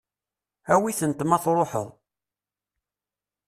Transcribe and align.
Awi-tent 0.73 1.25
ma 1.29 1.37
tṛuḥeḍ. 1.43 1.87